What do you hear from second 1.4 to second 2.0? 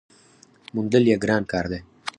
کار دی.